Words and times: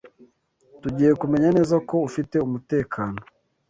Tugiye 0.81 1.11
kumenya 1.21 1.49
neza 1.57 1.75
ko 1.89 1.95
ufite 2.07 2.35
umutekano. 2.47 3.19